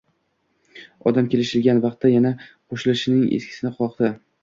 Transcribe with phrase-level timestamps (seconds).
[1.11, 4.17] Odam kelishilgan vaqtda yana qoʻshnisining eshigini qoqdi